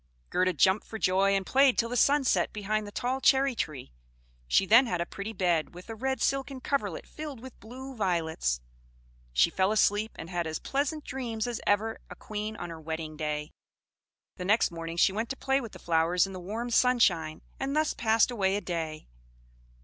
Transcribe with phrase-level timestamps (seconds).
[0.31, 3.93] Gerda jumped for joy, and played till the sun set behind the tall cherry tree;
[4.47, 8.61] she then had a pretty bed, with a red silken coverlet filled with blue violets.
[9.31, 13.15] She fell asleep, and had as pleasant dreams as ever a queen on her wedding
[13.15, 13.51] day.
[14.37, 17.75] The next morning she went to play with the flowers in the warm sunshine, and
[17.75, 19.07] thus passed away a day.